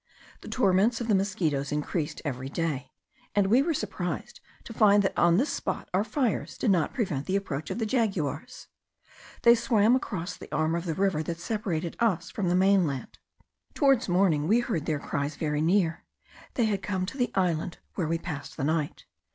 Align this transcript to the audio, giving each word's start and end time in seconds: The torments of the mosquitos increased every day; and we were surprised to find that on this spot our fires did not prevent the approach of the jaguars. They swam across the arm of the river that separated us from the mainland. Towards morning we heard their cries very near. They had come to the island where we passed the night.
The 0.41 0.47
torments 0.49 0.99
of 0.99 1.07
the 1.07 1.13
mosquitos 1.13 1.71
increased 1.71 2.23
every 2.25 2.49
day; 2.49 2.91
and 3.35 3.45
we 3.45 3.61
were 3.61 3.71
surprised 3.75 4.39
to 4.63 4.73
find 4.73 5.03
that 5.03 5.15
on 5.15 5.37
this 5.37 5.53
spot 5.53 5.89
our 5.93 6.03
fires 6.03 6.57
did 6.57 6.71
not 6.71 6.95
prevent 6.95 7.27
the 7.27 7.35
approach 7.35 7.69
of 7.69 7.77
the 7.77 7.85
jaguars. 7.85 8.67
They 9.43 9.53
swam 9.53 9.95
across 9.95 10.35
the 10.35 10.51
arm 10.51 10.73
of 10.73 10.85
the 10.85 10.95
river 10.95 11.21
that 11.21 11.39
separated 11.39 11.95
us 11.99 12.31
from 12.31 12.49
the 12.49 12.55
mainland. 12.55 13.19
Towards 13.75 14.09
morning 14.09 14.47
we 14.47 14.61
heard 14.61 14.87
their 14.87 14.97
cries 14.97 15.35
very 15.35 15.61
near. 15.61 16.03
They 16.55 16.65
had 16.65 16.81
come 16.81 17.05
to 17.05 17.17
the 17.19 17.29
island 17.35 17.77
where 17.93 18.07
we 18.07 18.17
passed 18.17 18.57
the 18.57 18.63
night. 18.63 19.05